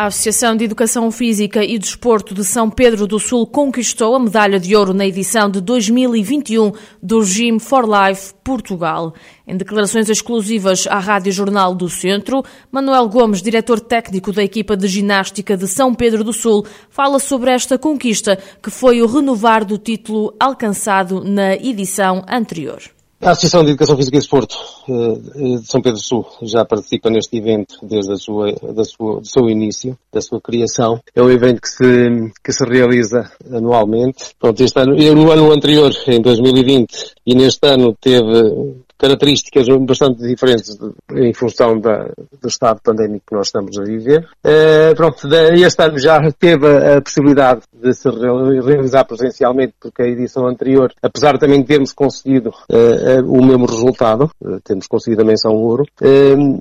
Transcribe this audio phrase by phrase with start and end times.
[0.00, 4.58] A Associação de Educação Física e Desporto de São Pedro do Sul conquistou a medalha
[4.58, 6.72] de ouro na edição de 2021
[7.02, 9.12] do Gym for Life Portugal.
[9.46, 12.42] Em declarações exclusivas à Rádio Jornal do Centro,
[12.72, 17.50] Manuel Gomes, diretor técnico da equipa de ginástica de São Pedro do Sul, fala sobre
[17.50, 22.80] esta conquista, que foi o renovar do título alcançado na edição anterior.
[23.22, 24.56] A Associação de Educação Física e Desporto
[24.88, 29.20] eh, de São Pedro do Sul já participa neste evento desde a sua, da sua,
[29.20, 30.98] do seu início, da sua criação.
[31.14, 34.34] É um evento que se, que se realiza anualmente.
[34.38, 40.78] Pronto, este ano, no ano anterior, em 2020, e neste ano teve características bastante diferentes
[41.14, 42.10] em função da,
[42.40, 44.28] do estado pandémico que nós estamos a viver.
[44.44, 50.46] Uh, pronto, este ano já teve a possibilidade de se realizar presencialmente, porque a edição
[50.46, 55.52] anterior, apesar de também termos conseguido uh, o mesmo resultado, uh, temos conseguido a menção
[55.52, 55.84] ouro,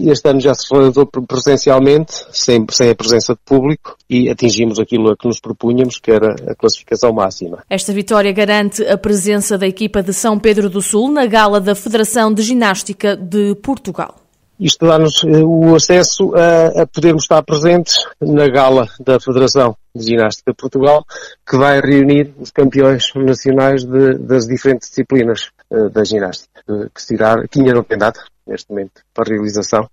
[0.00, 5.10] este ano já se realizou presencialmente, sempre sem a presença de público, e atingimos aquilo
[5.10, 7.58] a que nos propunhamos, que era a classificação máxima.
[7.68, 11.74] Esta vitória garante a presença da equipa de São Pedro do Sul na gala da
[11.74, 14.25] Federação de Ginástica de Portugal.
[14.58, 20.04] Isto dá-nos eh, o acesso a, a, podermos estar presentes na gala da Federação de
[20.04, 21.04] Ginástica de Portugal,
[21.48, 27.02] que vai reunir os campeões nacionais de, das diferentes disciplinas uh, da ginástica, uh, que,
[27.02, 29.88] se irá, que ainda não tem data, neste momento para realização,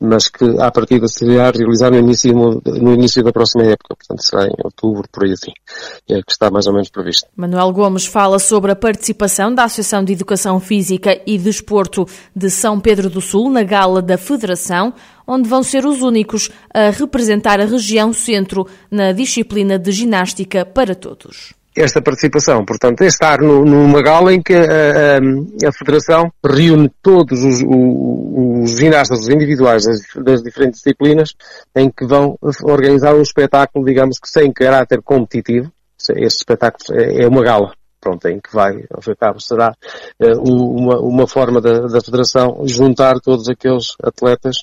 [0.00, 4.22] mas que à partida se irá realizar no início, no início da próxima época, portanto
[4.22, 5.52] será em outubro, por aí assim,
[6.08, 7.26] é que está mais ou menos previsto.
[7.36, 12.78] Manuel Gomes fala sobre a participação da Associação de Educação Física e Desporto de São
[12.80, 14.94] Pedro do Sul na gala da Federação,
[15.26, 20.94] onde vão ser os únicos a representar a região centro na disciplina de ginástica para
[20.94, 22.64] todos esta participação.
[22.64, 27.62] Portanto, é estar no, numa gala em que a, a, a Federação reúne todos os,
[27.62, 31.34] os, os ginastas os individuais das, das, diferentes disciplinas
[31.76, 35.70] em que vão organizar um espetáculo, digamos que sem caráter competitivo.
[36.16, 39.74] Este espetáculo é, é uma gala pronto, em que vai, ao fim e cabo, será
[40.20, 44.58] uh, uma, uma forma da, da Federação juntar todos aqueles atletas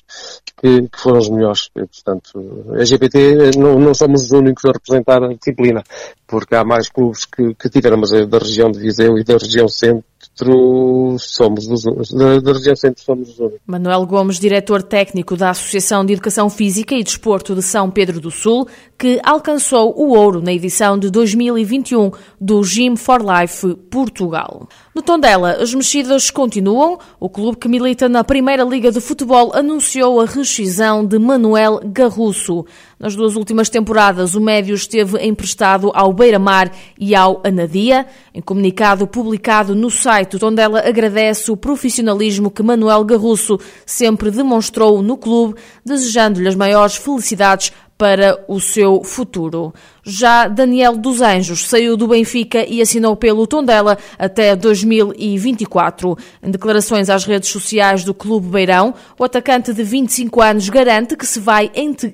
[0.56, 1.70] que, que foram os melhores.
[1.76, 5.82] E, portanto, a GPT eh, não, não somos os únicos a representar a disciplina,
[6.26, 9.34] porque há mais clubes que, que tiveram, mas é da região de Viseu e da
[9.34, 10.04] região centro
[10.36, 13.60] centro somos os, da, da região centro somos os únicos.
[13.66, 18.30] Manuel Gomes, diretor técnico da Associação de Educação Física e Desporto de São Pedro do
[18.30, 18.66] Sul,
[18.98, 22.10] que alcançou o ouro na edição de 2021
[22.40, 24.68] do Gym for Life Portugal.
[24.94, 26.98] No Tondela, as mexidas continuam.
[27.20, 32.64] O clube que milita na Primeira Liga de Futebol anunciou a rescisão de Manuel Garrusso.
[32.98, 38.06] Nas duas últimas temporadas, o médio esteve emprestado ao Beira-Mar e ao Anadia.
[38.32, 45.02] Em comunicado publicado no site, onde ela agradece o profissionalismo que Manuel Garrusso sempre demonstrou
[45.02, 49.72] no clube, desejando-lhe as maiores felicidades para o seu futuro.
[50.04, 56.16] Já Daniel dos Anjos saiu do Benfica e assinou pelo Tondela até 2024.
[56.42, 61.26] Em declarações às redes sociais do Clube Beirão, o atacante de 25 anos garante que
[61.26, 61.70] se vai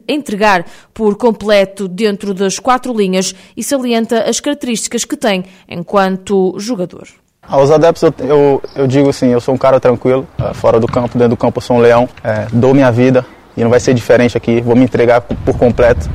[0.09, 7.09] entregar por completo dentro das quatro linhas e salienta as características que tem enquanto jogador.
[7.47, 10.87] Aos adeptos eu, eu, eu, digo assim, eu sou um cara tranquilo, eh, fora do
[10.87, 13.27] campo, dentro do campo eu sou um leão, é, dou minha vida,
[13.57, 14.61] e não vai ser diferente aqui.
[14.61, 16.09] Vou me entregar por completo.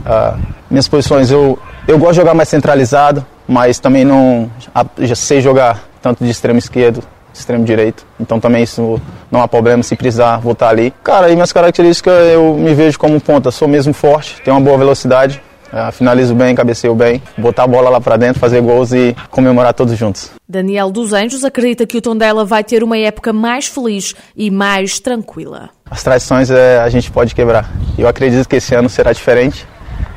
[0.00, 0.38] Uh,
[0.70, 4.50] minhas posições, eu, eu gosto de jogar mais centralizado, mas também não
[4.98, 7.02] já sei jogar tanto de extremo esquerdo,
[7.32, 8.06] extremo direito.
[8.18, 10.92] Então também isso não há problema se precisar voltar ali.
[11.02, 13.50] Cara, e minhas características eu me vejo como ponta.
[13.50, 15.42] Sou mesmo forte, tenho uma boa velocidade,
[15.92, 19.96] finalizo bem, cabeceio bem, botar a bola lá para dentro, fazer gols e comemorar todos
[19.96, 20.30] juntos.
[20.48, 24.98] Daniel dos Anjos acredita que o Tondela vai ter uma época mais feliz e mais
[24.98, 25.70] tranquila.
[25.90, 27.70] As traições é, a gente pode quebrar.
[27.98, 29.66] Eu acredito que esse ano será diferente.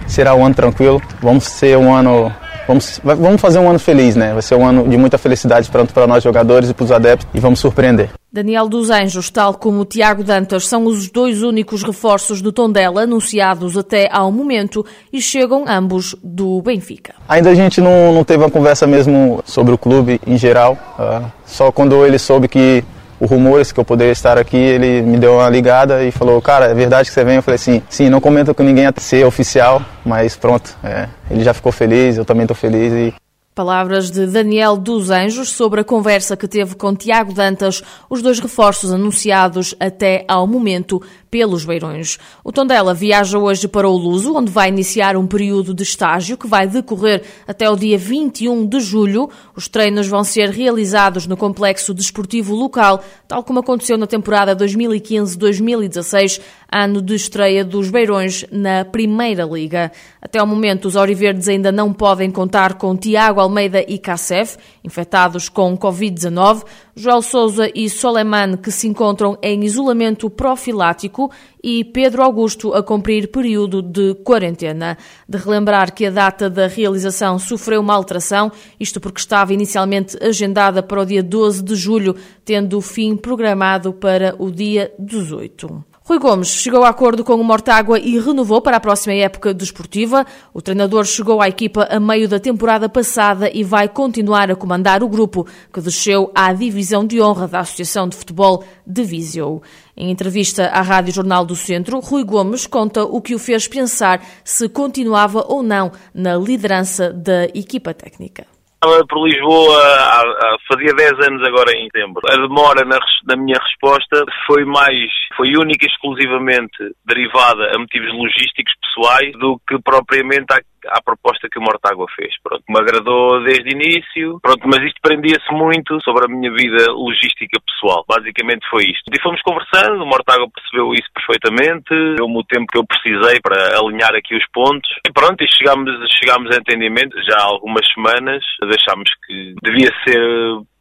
[0.08, 1.02] Será um ano tranquilo.
[1.22, 2.32] Vamos ser um ano
[2.68, 4.34] Vamos, vamos fazer um ano feliz, né?
[4.34, 7.28] Vai ser um ano de muita felicidade tanto para nós jogadores e para os adeptos
[7.34, 8.10] e vamos surpreender.
[8.32, 13.78] Daniel dos Anjos, tal como Tiago Dantas, são os dois únicos reforços do Tondela anunciados
[13.78, 17.16] até ao momento e chegam ambos do Benfica.
[17.28, 21.26] Ainda a gente não, não teve uma conversa mesmo sobre o clube em geral, uh,
[21.46, 22.84] só quando ele soube que
[23.20, 26.66] o rumores que eu poderia estar aqui, ele me deu uma ligada e falou, cara,
[26.66, 27.36] é verdade que você vem?
[27.38, 31.44] Eu falei assim, sim, não comenta com ninguém até ser oficial, mas pronto, é, ele
[31.44, 33.14] já ficou feliz, eu também estou feliz e
[33.58, 38.40] Palavras de Daniel dos Anjos sobre a conversa que teve com Tiago Dantas, os dois
[38.40, 42.18] reforços anunciados até ao momento pelos Beirões.
[42.44, 46.48] O Tondela viaja hoje para o Luso, onde vai iniciar um período de estágio que
[46.48, 49.30] vai decorrer até o dia 21 de julho.
[49.56, 56.40] Os treinos vão ser realizados no complexo desportivo local, tal como aconteceu na temporada 2015-2016,
[56.72, 59.92] ano de estreia dos Beirões na Primeira Liga.
[60.22, 65.50] Até ao momento, os Auriverdes ainda não podem contar com Tiago Almeida e Kassef, infectados
[65.50, 66.64] com Covid-19,
[66.96, 71.32] Joel Souza e Soleiman, que se encontram em isolamento profilático,
[71.64, 74.98] e Pedro Augusto a cumprir período de quarentena.
[75.28, 80.84] De relembrar que a data da realização sofreu uma alteração, isto porque estava inicialmente agendada
[80.84, 82.16] para o dia 12 de julho,
[82.46, 85.97] tendo o fim programado para o dia 18.
[86.08, 90.26] Rui Gomes chegou a acordo com o Mortágua e renovou para a próxima época desportiva.
[90.54, 95.04] O treinador chegou à equipa a meio da temporada passada e vai continuar a comandar
[95.04, 99.62] o grupo que desceu à divisão de honra da Associação de Futebol de Viseu.
[99.98, 104.26] Em entrevista à Rádio Jornal do Centro, Rui Gomes conta o que o fez pensar
[104.46, 108.57] se continuava ou não na liderança da equipa técnica.
[108.80, 112.22] Por Lisboa há, há, fazia 10 anos agora em setembro.
[112.30, 118.14] A demora na, na, minha resposta foi mais, foi única e exclusivamente derivada a motivos
[118.14, 122.34] logísticos pessoais do que propriamente à à proposta que o Mortágua fez.
[122.42, 126.92] Pronto, me agradou desde o início, pronto, mas isto prendia-se muito sobre a minha vida
[126.92, 128.06] logística pessoal.
[128.08, 129.06] Basicamente foi isto.
[129.12, 133.80] E fomos conversando, o Mortágua percebeu isso perfeitamente, deu-me o tempo que eu precisei para
[133.80, 134.90] alinhar aqui os pontos.
[135.08, 140.22] E pronto, e chegámos, chegámos a entendimento já há algumas semanas, deixámos que devia ser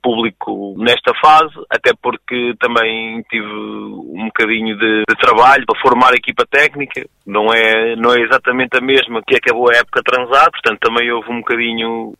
[0.06, 6.17] público nesta fase, até porque também tive um bocadinho de, de, trabalho para formar a
[6.17, 7.05] equipa técnica.
[7.26, 11.29] Não é, não é exatamente a mesma que acabou a época transada, portanto também houve
[11.32, 12.14] um bocadinho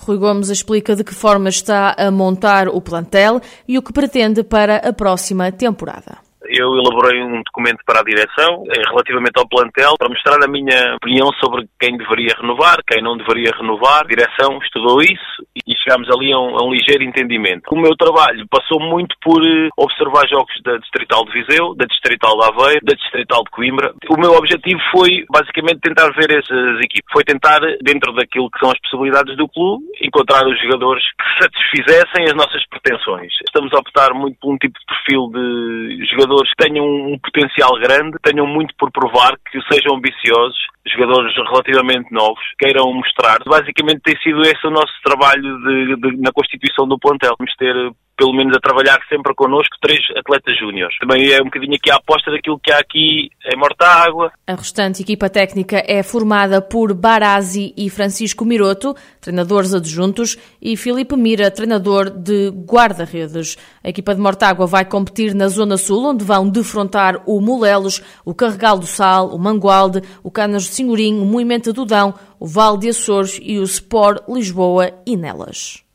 [0.00, 4.44] Rui Gomes explica de que forma está a montar o plantel e o que pretende
[4.44, 6.18] para a próxima temporada
[6.48, 10.96] eu elaborei um documento para a direção eh, relativamente ao plantel para mostrar a minha
[10.96, 14.00] opinião sobre quem deveria renovar, quem não deveria renovar.
[14.00, 17.64] A direção estudou isso e chegámos ali a um, a um ligeiro entendimento.
[17.72, 22.38] O meu trabalho passou muito por eh, observar jogos da Distrital de Viseu, da Distrital
[22.38, 23.94] de Aveiro, da Distrital de Coimbra.
[24.10, 28.70] O meu objetivo foi basicamente tentar ver essas equipes, foi tentar, dentro daquilo que são
[28.70, 33.32] as possibilidades do clube, encontrar os jogadores que satisfizessem as nossas pretensões.
[33.46, 37.18] Estamos a optar muito por um tipo de perfil de jogadores jogadores que tenham um
[37.18, 43.38] potencial grande, tenham muito por provar, que sejam ambiciosos, jogadores relativamente novos, queiram mostrar.
[43.46, 47.34] Basicamente tem sido esse o nosso trabalho de, de, na constituição do plantel.
[47.38, 47.74] Vamos ter
[48.18, 50.98] pelo menos a trabalhar sempre connosco, três atletas júniores.
[50.98, 54.32] Também é um bocadinho aqui a aposta daquilo que há aqui em Mortágua.
[54.44, 61.16] A restante equipa técnica é formada por Barazzi e Francisco Miroto, treinadores adjuntos, e Filipe
[61.16, 63.56] Mira, treinador de guarda-redes.
[63.88, 68.34] A equipa de Mortágua vai competir na Zona Sul, onde vão defrontar o Molelos, o
[68.34, 72.76] Carregal do Sal, o Mangualde, o Canas do Senhorim, o Moimento do Dão, o Val
[72.76, 75.87] de Açores e o Sport Lisboa e Nelas.